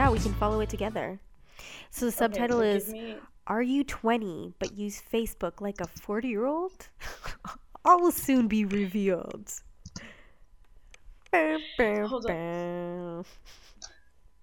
[0.00, 1.20] Yeah, we can follow it together.
[1.90, 6.26] So the subtitle so is me- Are you 20 but use Facebook like a 40
[6.26, 6.88] year old?
[7.84, 9.52] All will soon be revealed.
[11.34, 13.26] Hold on.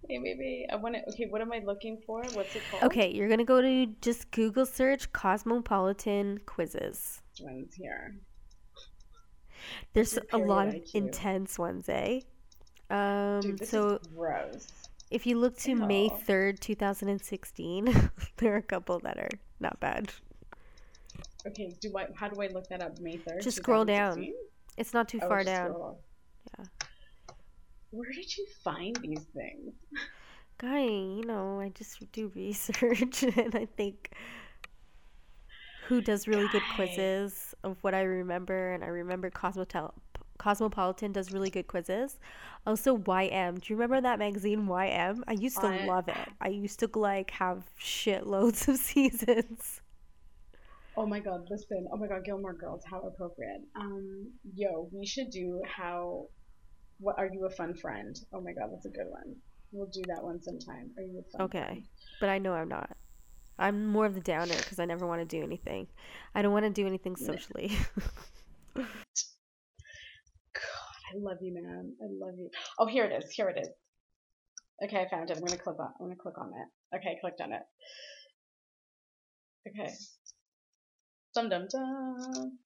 [0.08, 0.68] Hey, wait.
[0.72, 1.10] I want to.
[1.10, 2.22] Okay, what am I looking for?
[2.34, 2.84] What's it called?
[2.84, 7.24] Okay, you're gonna go to just Google search Cosmopolitan quizzes.
[7.42, 8.16] One's here.
[9.94, 10.94] There's a lot of IQ.
[10.94, 12.20] intense ones, eh?
[12.92, 14.87] Um, Dude, so gross.
[15.10, 19.30] If you look to May 3rd, 2016, there are a couple that are
[19.60, 20.12] not bad.
[21.46, 22.08] Okay, do I?
[22.16, 23.00] How do I look that up?
[23.00, 23.42] May third.
[23.42, 24.28] Just scroll down.
[24.76, 25.96] It's not too Oh, far down.
[26.60, 26.66] Yeah.
[27.92, 29.74] Where did you find these things?
[30.58, 34.12] Guy, you know, I just do research and I think
[35.88, 39.94] who does really good quizzes of what I remember, and I remember Cosmotel-
[40.38, 42.20] Cosmopolitan does really good quizzes.
[42.66, 43.60] Also, YM.
[43.62, 45.24] Do you remember that magazine YM?
[45.28, 46.34] I used to love it.
[46.42, 49.82] I used to like have shitloads of seasons.
[50.98, 51.88] Oh my god, listen.
[51.92, 53.62] Oh my god, Gilmore Girls, how appropriate.
[53.76, 56.28] Um, yo, we should do how.
[57.00, 58.16] What are you a fun friend?
[58.34, 59.36] Oh my god, that's a good one.
[59.72, 60.92] We'll do that one sometime.
[60.98, 61.84] Are you a fun Okay, friend?
[62.20, 62.96] but I know I'm not.
[63.60, 65.88] I'm more of the downer because I never want to do anything.
[66.36, 67.72] I don't want to do anything socially.
[70.58, 71.94] God, I love you, man.
[72.02, 72.50] I love you.
[72.80, 73.32] Oh, here it is.
[73.32, 73.70] Here it is.
[74.84, 75.38] Okay, I found it.
[75.38, 75.92] I'm gonna click on.
[76.00, 76.98] I'm gonna click on it.
[76.98, 77.62] Okay, I clicked on it.
[79.68, 79.94] Okay.
[81.36, 82.60] Dum dum dum.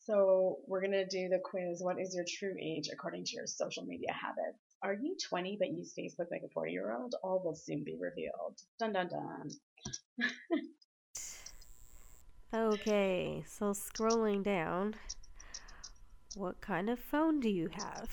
[0.00, 1.80] So we're gonna do the quiz.
[1.80, 4.58] What is your true age according to your social media habits?
[4.82, 7.14] Are you 20 but use Facebook like a 40 year old?
[7.22, 8.58] All will soon be revealed.
[8.78, 9.50] Dun dun dun.
[12.52, 14.96] Okay, so scrolling down,
[16.34, 18.08] what kind of phone do you have?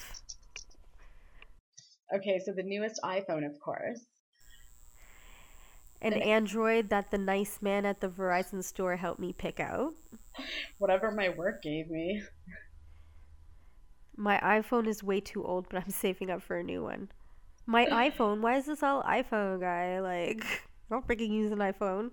[2.13, 3.99] Okay, so the newest iPhone, of course.
[6.01, 9.93] An An- Android that the nice man at the Verizon store helped me pick out.
[10.77, 12.21] Whatever my work gave me.
[14.15, 17.09] My iPhone is way too old, but I'm saving up for a new one.
[17.65, 19.99] My iPhone, why is this all iPhone guy?
[19.99, 22.11] Like, I don't freaking use an iPhone.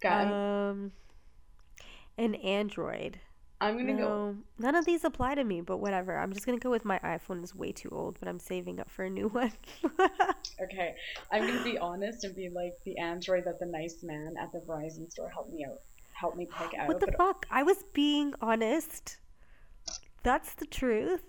[0.00, 0.92] God, Um,
[2.16, 3.18] an Android.
[3.60, 4.36] I'm gonna go.
[4.58, 6.16] None of these apply to me, but whatever.
[6.16, 8.88] I'm just gonna go with my iPhone is way too old, but I'm saving up
[8.90, 9.52] for a new one.
[10.62, 10.94] Okay,
[11.32, 14.60] I'm gonna be honest and be like the android that the nice man at the
[14.60, 15.80] Verizon store helped me out,
[16.12, 16.88] helped me pick out.
[16.88, 17.46] what the fuck?
[17.50, 19.16] I was being honest.
[20.22, 21.22] That's the truth.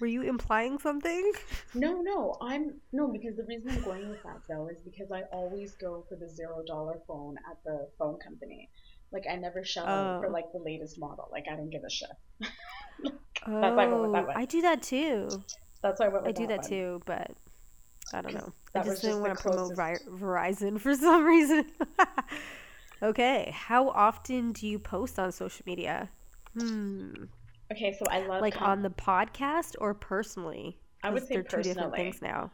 [0.00, 1.32] Were you implying something?
[1.74, 5.22] no, no, I'm no because the reason I'm going with that though is because I
[5.30, 8.70] always go for the zero dollar phone at the phone company.
[9.12, 10.30] Like I never shell out for Oh.
[10.32, 11.28] like the latest model.
[11.32, 12.10] Like I don't give a shit.
[13.46, 14.36] Oh, why I went with that one.
[14.36, 15.28] I do that too.
[15.82, 16.68] That's why I went I do that one.
[16.68, 17.30] too, but
[18.12, 18.52] I don't know.
[18.74, 21.64] that I was just didn't want to promote closest- Vi- Verizon for some reason.
[23.02, 26.10] okay, how often do you post on social media?
[26.58, 27.12] Hmm.
[27.72, 30.78] Okay, so I love Like com- on the podcast or personally?
[31.02, 32.50] I would say they're two different things now.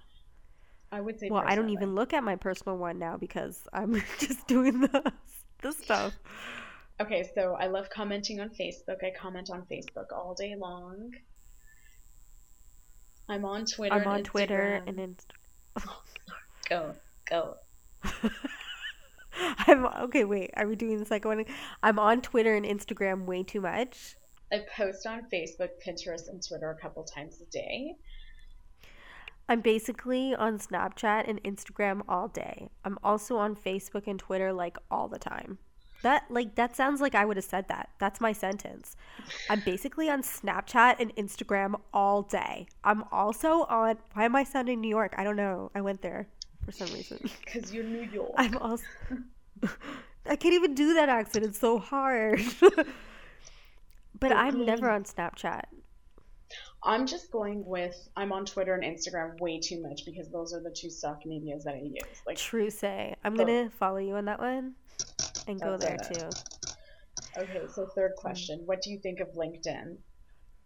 [0.93, 4.01] I would say Well, I don't even look at my personal one now because I'm
[4.21, 5.13] just doing the
[5.63, 6.15] the stuff.
[7.01, 9.05] Okay, so I love commenting on Facebook.
[9.05, 11.13] I comment on Facebook all day long.
[13.29, 13.95] I'm on Twitter.
[13.95, 14.89] I'm and on Twitter Instagram.
[14.89, 15.17] and then
[16.69, 16.95] go
[17.29, 17.57] go.
[19.67, 20.25] I'm okay.
[20.25, 21.45] Wait, are we doing the second one?
[21.83, 24.17] I'm on Twitter and Instagram way too much.
[24.53, 27.97] I post on Facebook, Pinterest, and Twitter a couple times a day.
[29.49, 32.69] I'm basically on Snapchat and Instagram all day.
[32.85, 35.59] I'm also on Facebook and Twitter like all the time.
[36.03, 37.91] That like that sounds like I would have said that.
[37.99, 38.97] That's my sentence.
[39.49, 42.67] I'm basically on Snapchat and Instagram all day.
[42.85, 45.15] I'm also on why am I sounding New York?
[45.17, 45.71] I don't know.
[45.75, 46.29] I went there
[46.65, 47.19] for some reason.
[47.53, 48.33] Cause you're New York.
[48.37, 48.85] I'm also
[50.29, 51.45] I can't even do that accent.
[51.45, 52.43] It's so hard.
[54.21, 55.63] but I'm never on Snapchat.
[56.87, 60.61] I'm just going with I'm on Twitter and Instagram way too much because those are
[60.63, 62.23] the two stock medias that I use.
[62.27, 63.17] Like True say.
[63.25, 63.39] I'm Oh.
[63.39, 64.75] gonna follow you on that one
[65.49, 66.15] and go there it.
[66.15, 66.29] too.
[67.39, 68.21] okay, so third mm.
[68.21, 68.63] question.
[68.67, 69.97] What do you think of LinkedIn?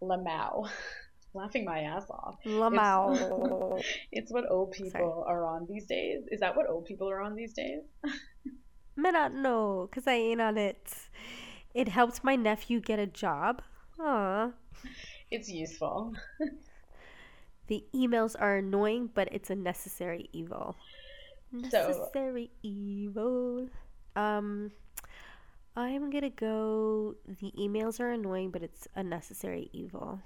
[0.01, 0.69] Lamau.
[1.33, 2.35] Laughing my ass off.
[2.45, 3.81] Lamau.
[4.11, 6.23] It's what old people are on these days.
[6.29, 7.81] Is that what old people are on these days?
[8.95, 10.93] Me not know, cause I ain't on it.
[11.73, 13.61] It helped my nephew get a job.
[13.99, 14.51] Aw.
[15.31, 16.13] It's useful.
[17.67, 20.75] The emails are annoying, but it's a necessary evil.
[21.69, 23.69] So- Necessary evil.
[24.17, 24.71] Um,
[25.77, 27.15] I'm gonna go.
[27.39, 30.19] The emails are annoying, but it's a necessary evil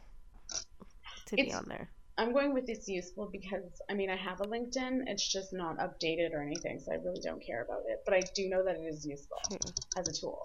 [1.28, 1.88] to be on there.
[2.18, 5.02] I'm going with it's useful because I mean I have a LinkedIn.
[5.06, 8.02] It's just not updated or anything, so I really don't care about it.
[8.06, 9.38] But I do know that it is useful
[9.98, 10.42] as a tool.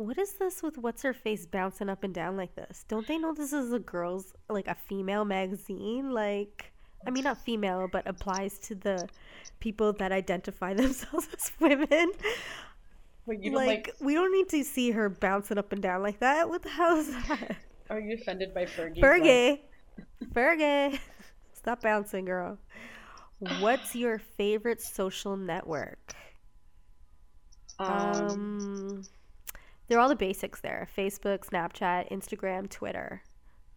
[0.00, 2.86] What is this with what's her face bouncing up and down like this?
[2.88, 6.10] Don't they know this is a girls like a female magazine?
[6.10, 6.72] Like
[7.06, 9.08] I mean not female, but applies to the
[9.60, 12.12] people that identify themselves as women.
[13.26, 16.48] Wait, like, like, we don't need to see her bouncing up and down like that.
[16.48, 17.56] What the hell is that?
[17.90, 18.98] Are you offended by Fergie?
[19.00, 19.60] Fergie.
[20.32, 20.98] Fergie.
[21.52, 22.58] Stop bouncing, girl.
[23.60, 26.14] What's your favorite social network?
[27.78, 29.02] Um, Um,
[29.90, 33.22] they're all the basics there Facebook, Snapchat, Instagram, Twitter.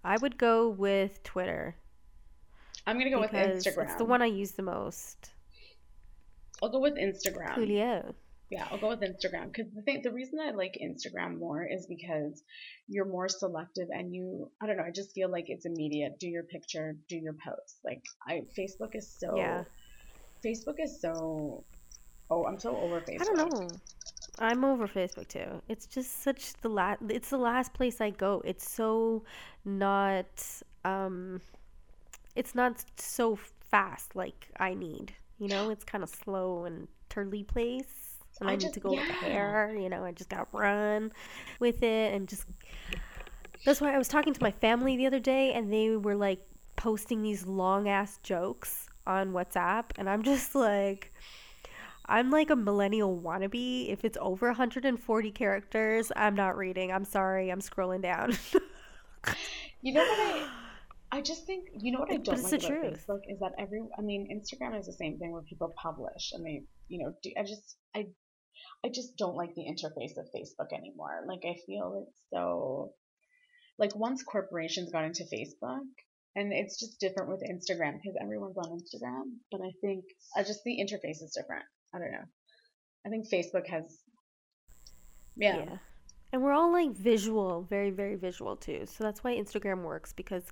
[0.03, 1.75] I would go with Twitter.
[2.85, 3.85] I'm gonna go with Instagram.
[3.85, 5.31] It's the one I use the most.
[6.61, 7.55] I'll go with Instagram.
[7.55, 8.13] Coolio.
[8.51, 11.87] Yeah, I'll go with Instagram because the thing, the reason I like Instagram more is
[11.87, 12.43] because
[12.87, 16.19] you're more selective and you, I don't know, I just feel like it's immediate.
[16.19, 17.79] Do your picture, do your post.
[17.83, 19.63] Like I, Facebook is so, Yeah.
[20.45, 21.63] Facebook is so.
[22.29, 23.21] Oh, I'm so over Facebook.
[23.21, 23.67] I don't know.
[24.39, 25.61] I'm over Facebook too.
[25.67, 27.01] It's just such the last.
[27.09, 28.41] It's the last place I go.
[28.43, 29.23] It's so
[29.63, 30.27] not.
[30.83, 31.41] Um,
[32.35, 33.37] it's not so
[33.69, 35.13] fast like I need.
[35.37, 38.91] You know, it's kind of slow and turly place, and I, I need to go
[38.91, 39.75] with the hair.
[39.77, 41.11] You know, I just gotta run
[41.59, 42.45] with it and just.
[43.65, 46.41] That's why I was talking to my family the other day, and they were like
[46.75, 51.13] posting these long ass jokes on WhatsApp, and I'm just like.
[52.05, 53.89] I'm like a millennial wannabe.
[53.89, 56.91] If it's over 140 characters, I'm not reading.
[56.91, 57.49] I'm sorry.
[57.49, 58.37] I'm scrolling down.
[59.81, 60.49] You know what I?
[61.11, 63.05] I just think you know what I don't like about truth.
[63.05, 63.81] Facebook is that every.
[63.97, 67.31] I mean, Instagram is the same thing where people publish and they, you know, do.
[67.37, 68.07] I just I,
[68.83, 71.23] I just don't like the interface of Facebook anymore.
[71.27, 72.93] Like I feel it's so,
[73.77, 75.85] like once corporations got into Facebook,
[76.35, 79.35] and it's just different with Instagram because everyone's on Instagram.
[79.51, 81.65] But I think I just the interface is different.
[81.93, 82.25] I don't know.
[83.05, 83.99] I think Facebook has.
[85.35, 85.77] Yeah.
[86.31, 88.85] And we're all like visual, very, very visual too.
[88.85, 90.43] So that's why Instagram works because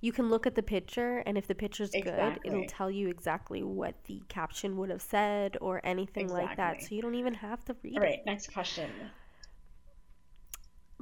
[0.00, 3.62] you can look at the picture and if the picture's good, it'll tell you exactly
[3.62, 6.82] what the caption would have said or anything like that.
[6.82, 8.20] So you don't even have to read All it.
[8.24, 8.88] Next question.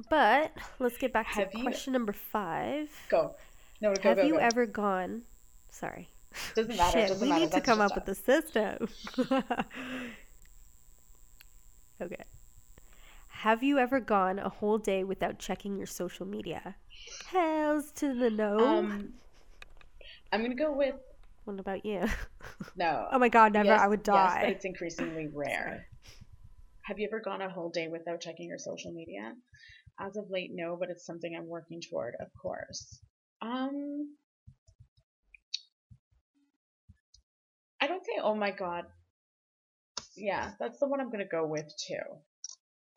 [0.09, 2.89] But let's get back to Have you- question number five.
[3.09, 3.35] Go.
[3.81, 4.01] No, go.
[4.01, 4.39] have go, you go.
[4.39, 5.23] ever gone?
[5.71, 6.09] Sorry.
[6.55, 6.99] Doesn't matter.
[6.99, 7.45] Shit, doesn't we matter.
[7.45, 8.87] need to come up with a system.
[12.01, 12.23] okay.
[13.29, 16.75] Have you ever gone a whole day without checking your social media?
[17.27, 18.59] Hells to the no.
[18.59, 19.13] Um,
[20.31, 20.95] I'm gonna go with
[21.45, 22.03] what about you?
[22.75, 23.07] no.
[23.11, 23.69] oh my god, never.
[23.69, 24.39] Yes- I would Yes, die.
[24.41, 25.85] but it's increasingly rare.
[26.83, 29.33] Have you ever gone a whole day without checking your social media?
[29.99, 32.99] As of late, no, but it's something I'm working toward, of course.
[33.41, 34.15] Um,
[37.87, 38.19] I don't think.
[38.21, 38.83] Oh my god.
[40.17, 42.03] Yeah, that's the one I'm gonna go with too.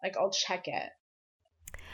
[0.03, 0.91] Like I'll check it,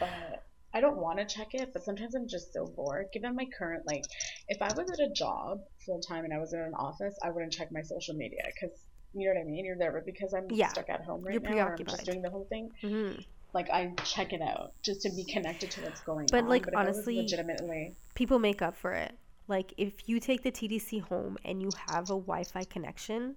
[0.01, 1.75] but I don't want to check it.
[1.75, 3.09] But sometimes I'm just so bored.
[3.13, 4.05] Given my current like,
[4.49, 7.31] if I was at a job full time and I was in an office, I
[7.31, 8.75] wouldn't check my social media because
[9.13, 9.67] you know what I mean.
[9.67, 10.69] You're there, but because I'm Yeah.
[10.69, 12.71] stuck at home right You're now, I'm just doing the whole thing.
[12.83, 13.27] Mhm.
[13.53, 16.49] Like I check it out just to be connected to what's going But, on.
[16.49, 19.13] like, but like honestly, legitimately, People make up for it.
[19.49, 23.37] Like if you take the TDC home and you have a Wi-Fi connection,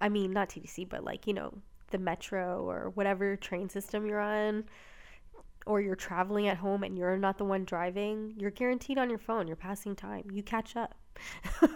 [0.00, 1.54] I mean not TDC, but like you know
[1.90, 4.64] the metro or whatever train system you're on,
[5.66, 9.18] or you're traveling at home and you're not the one driving, you're guaranteed on your
[9.18, 9.46] phone.
[9.46, 10.28] You're passing time.
[10.32, 10.94] You catch up.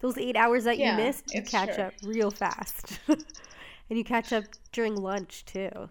[0.00, 1.78] Those eight hours that Yeah, you missed, you catch true.
[1.78, 5.88] up real fast, and you catch up during lunch too.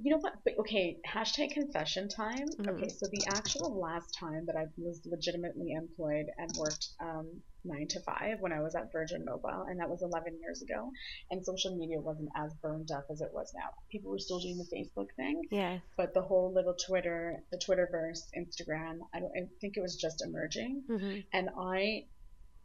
[0.00, 0.34] You know what?
[0.44, 2.46] But okay, hashtag confession time.
[2.56, 2.68] Mhm.
[2.70, 7.88] Okay, so the actual last time that I was legitimately employed and worked um, nine
[7.88, 10.90] to five when I was at Virgin Mobile, and that was 11 years ago,
[11.30, 13.70] and social media wasn't as burned up as it was now.
[13.90, 15.80] People were still doing the Facebook thing, Yeah.
[15.96, 20.22] but the whole little Twitter, the Twitterverse, Instagram, I don't, I think it was just
[20.24, 22.06] emerging, hmm and I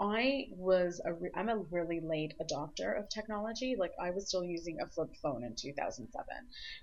[0.03, 3.75] I was a re- I'm a really late adopter of technology.
[3.79, 6.25] Like I was still using a flip phone in 2007.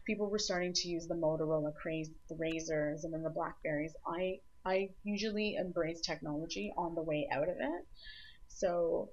[0.07, 3.95] People were starting to use the Motorola craze, the RAZRs, and then the Blackberries.
[4.07, 7.87] I I usually embrace technology on the way out of it.
[8.49, 9.11] So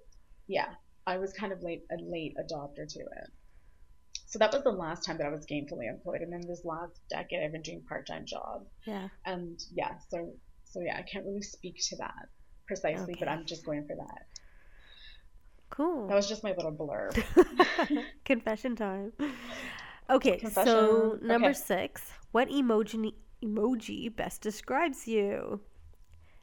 [0.48, 0.70] yeah,
[1.06, 3.30] I was kind of late a late adopter to it.
[4.28, 7.00] So that was the last time that I was gainfully employed, and then this last
[7.10, 9.10] decade I've been doing part-time job Yeah.
[9.26, 10.34] and yeah so
[10.66, 12.28] so yeah i can't really speak to that
[12.68, 14.26] precisely but i'm just going for that
[15.70, 16.08] Cool.
[16.08, 17.22] that was just my little blurb
[18.26, 19.14] Confession time.
[20.10, 21.54] Okay, so number Okay.
[21.54, 22.12] six.
[22.32, 25.62] What emoji emoji best describes you?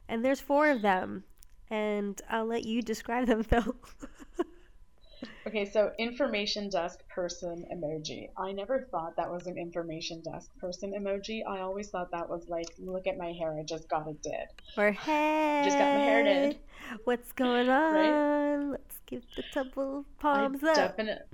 [0.07, 1.23] And there's four of them.
[1.69, 3.75] And I'll let you describe them, Phil.
[5.47, 8.29] Okay, so information desk person emoji.
[8.35, 11.41] I never thought that was an information desk person emoji.
[11.47, 14.47] I always thought that was like, look at my hair, I just got it did.
[14.75, 16.57] or hey, Just got my hair did.
[17.03, 18.71] What's going on?
[18.71, 20.75] Let's give the couple palms I up.
[20.75, 21.27] definite.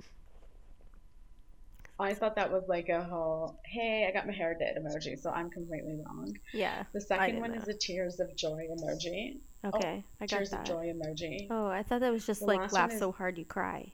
[1.98, 5.30] I thought that was like a whole, hey, I got my hair did emoji, so
[5.30, 6.36] I'm completely wrong.
[6.52, 6.82] yeah.
[6.92, 7.58] The second one know.
[7.62, 9.38] is a tears of joy emoji.
[9.64, 10.60] Okay, oh, I got tears that.
[10.60, 11.46] of joy emoji.
[11.50, 13.92] Oh, I thought that was just The like laugh is- so hard you cry.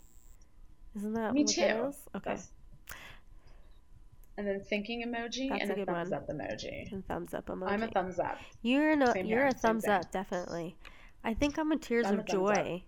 [0.97, 1.63] Isn't that Me that too.
[2.17, 2.31] Okay.
[2.31, 2.49] That's-
[4.37, 6.19] And then thinking emoji That's and a a, good thumbs one.
[6.21, 6.93] up emoji.
[6.93, 7.71] And thumbs up emoji.
[7.71, 8.39] I'm a thumbs up.
[8.63, 9.93] You're no, Same you're here, a thumbs thing.
[9.95, 10.77] up, definitely.
[11.25, 12.83] I think I'm a tears I'm of a joy.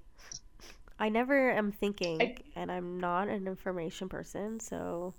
[0.98, 5.14] I never am thinking, I- and I'm not an information person, so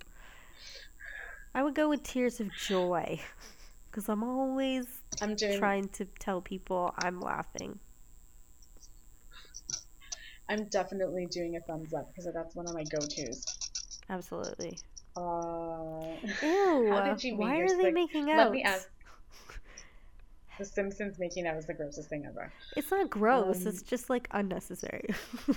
[1.54, 3.20] I would go with tears of joy,
[3.90, 4.86] because I'm always
[5.20, 5.58] I'm doing.
[5.58, 7.78] trying to tell people I'm laughing.
[10.52, 13.46] I'm definitely doing a thumbs up because that's one of my go-tos.
[14.10, 14.78] Absolutely.
[15.16, 16.88] Uh, Ew.
[16.90, 18.36] How did you meet why are they sig- making out?
[18.36, 18.88] Let me ask.
[20.58, 22.52] The Simpsons making out was the grossest thing ever.
[22.76, 23.62] It's not gross.
[23.62, 25.08] Um, it's just like unnecessary.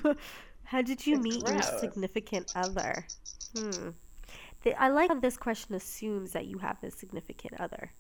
[0.64, 3.06] How did you meet your significant other?
[3.56, 3.90] Hmm.
[4.64, 7.92] The, I like how this question assumes that you have a significant other.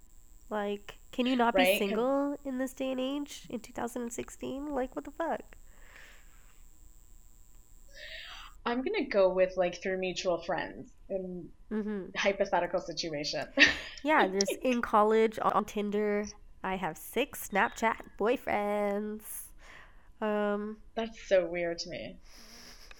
[0.49, 4.71] Like, can you not be single in this day and age in 2016?
[4.71, 5.57] Like, what the fuck?
[8.65, 13.47] I'm gonna go with like through mutual friends in hmm hypothetical situation.
[14.03, 16.29] Yeah, just in college on Tinder.
[16.63, 19.23] I have six Snapchat boyfriends.
[20.21, 22.17] Um, That's so weird to me.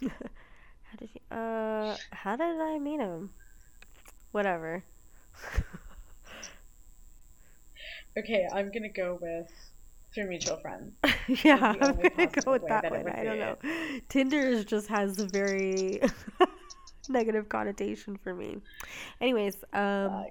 [0.02, 1.36] how did you?
[1.36, 3.30] Uh, how did I meet him?
[4.32, 4.84] Whatever.
[8.18, 9.65] Okay, I'm gonna go with
[10.16, 10.94] through mutual friends.
[11.44, 13.08] yeah, I'm gonna go with that that one.
[13.08, 13.56] I don't know.
[14.08, 16.00] Tinder is just has a very
[17.10, 18.56] negative connotation for me.
[19.20, 20.24] Anyways, um,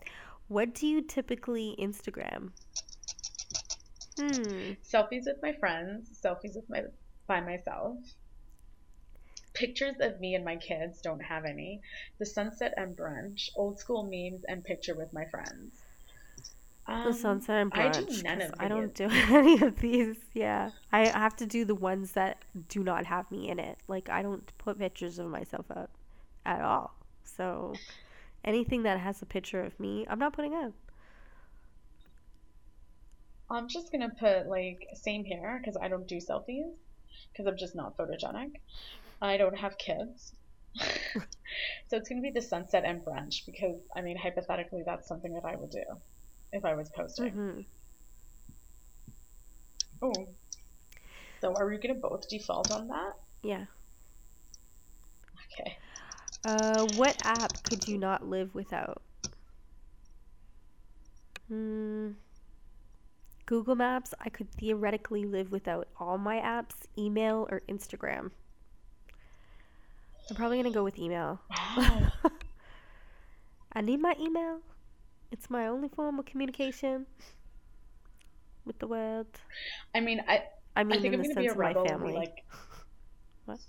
[0.47, 2.49] what do you typically Instagram?
[4.17, 4.73] Hmm.
[4.83, 6.81] Selfies with my friends, selfies with my
[7.27, 7.97] by myself.
[9.53, 11.79] Pictures of me and my kids don't have any.
[12.17, 15.84] The sunset and brunch, old school memes, and picture with my friends.
[17.03, 17.99] The Um, sunset and brunch.
[17.99, 20.17] I do none of I don't do any of these.
[20.33, 23.77] Yeah, I have to do the ones that do not have me in it.
[23.87, 25.91] Like I don't put pictures of myself up
[26.45, 26.95] at all.
[27.23, 27.79] So
[28.43, 30.73] anything that has a picture of me, I'm not putting up.
[33.49, 36.73] I'm just gonna put like same here because I don't do selfies
[37.31, 38.51] because I'm just not photogenic.
[39.21, 40.35] I don't have kids.
[41.87, 45.45] so it's gonna be the sunset and brunch because I mean hypothetically that's something that
[45.45, 45.83] I would do
[46.55, 47.29] if I was posting.
[47.29, 47.59] hmm
[50.01, 50.13] Oh.
[51.41, 53.13] So are we gonna both default on that?
[53.43, 53.65] Yeah.
[55.53, 55.77] Okay.
[56.43, 59.01] Uh, what app could you not live without?
[61.47, 62.12] Hmm.
[63.45, 68.31] Google Maps, I could theoretically live without all my apps, email, or Instagram.
[70.29, 71.39] I'm probably gonna go with email.
[71.77, 72.12] Wow.
[73.74, 74.59] I need my email.
[75.35, 77.05] It's my only form of communication
[78.65, 79.27] with the world.
[79.93, 80.43] I mean I
[80.75, 82.09] I I think in I'm the gonna be sense a of my rebel and be
[82.09, 82.13] family.
[82.13, 82.35] like
[83.45, 83.59] What?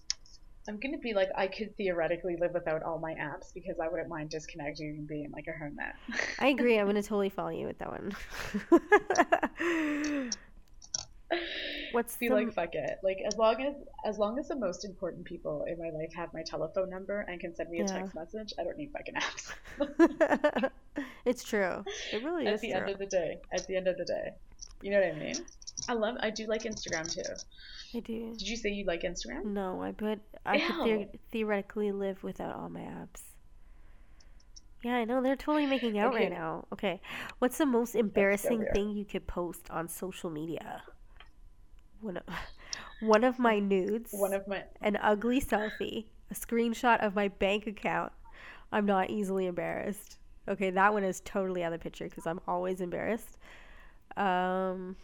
[0.68, 4.08] I'm gonna be like I could theoretically live without all my apps because I wouldn't
[4.08, 5.94] mind disconnecting and being like a hermit.
[6.38, 6.78] I agree.
[6.78, 8.12] I'm gonna totally follow you with that one.
[11.92, 14.84] What's be the like fuck it like as long as as long as the most
[14.84, 17.86] important people in my life have my telephone number and can send me a Yeah.
[17.98, 20.70] text message i don't need fucking apps
[21.24, 21.84] it's true.
[22.12, 22.80] It really at is At the true.
[22.80, 24.30] end of the day at the end of the day
[24.82, 25.36] you know what i mean
[25.88, 27.22] i love i do like instagram too
[27.94, 28.32] I do.
[28.32, 32.54] did you say you like instagram No, I but I could the- theoretically live without
[32.54, 33.22] all my apps.
[34.84, 36.66] Yeah, I know they're totally making out right now.
[36.72, 37.00] Okay,
[37.38, 40.82] what's the most embarrassing thing you could post on social media?
[42.06, 42.22] One of,
[43.00, 47.66] one of my nudes, one of my an ugly selfie, a screenshot of my bank
[47.66, 48.12] account.
[48.72, 50.18] I'm not easily embarrassed.
[50.48, 53.38] Okay, that one is totally out of the picture because I'm always embarrassed.
[54.16, 54.96] Um,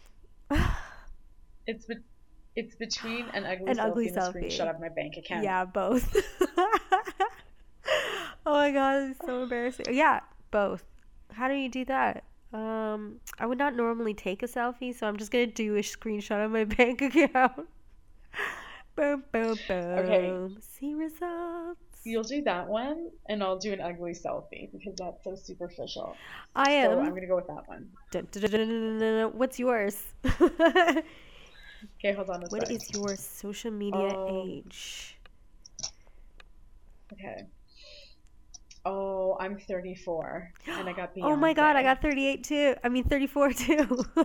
[1.66, 1.96] it's be-
[2.54, 4.44] it's between an ugly An selfie ugly and a selfie.
[4.44, 6.14] screenshot of my bank account Yeah, both.
[8.46, 9.86] oh my god, it's so embarrassing.
[9.90, 10.84] Yeah, both.
[11.32, 12.24] How do you do that?
[12.52, 16.44] Um, I would not normally take a selfie, so I'm just gonna do a screenshot
[16.44, 17.68] of my bank account.
[18.96, 19.78] boom, boom, boom.
[19.98, 20.36] Okay.
[20.60, 21.78] See results.
[22.04, 26.20] You'll do that one, and I'll do an ugly selfie because that's so superficial.
[26.54, 26.98] I So am.
[27.00, 27.88] I'm gonna go with that one.
[28.10, 28.50] Dun, dun,
[28.98, 29.32] dun.
[29.38, 30.02] What's yours?
[31.98, 34.26] Okay, hold on a what is your social media Oh.
[34.26, 35.16] age?
[37.12, 37.46] Okay.
[38.84, 41.22] Oh, I'm 34, and I got Beyonce.
[41.32, 42.74] Oh my god, I got 38 too.
[42.82, 44.04] I mean 34 too.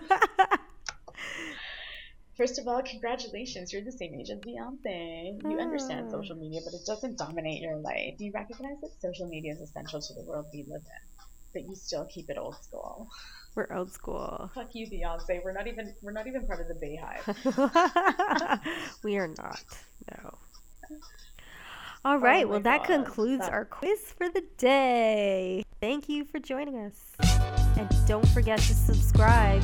[2.36, 3.72] First of all, congratulations.
[3.72, 5.42] You're the same age as Beyonce.
[5.42, 6.10] You understand Ah.
[6.10, 8.16] social media, but it doesn't dominate your life.
[8.16, 11.62] Do you recognize that social media is essential to the world we live in, but
[11.68, 13.08] you still keep it old school.
[13.56, 14.50] We're old school.
[14.54, 15.42] Fuck you, Beyonce.
[15.42, 17.24] We're not even we're not even part of the BeyHive.
[19.02, 19.64] we are not.
[20.12, 20.38] No.
[22.08, 22.46] All right.
[22.46, 25.62] Oh well, that God, concludes that- our quiz for the day.
[25.78, 26.96] Thank you for joining us.
[27.76, 29.62] And don't forget to subscribe.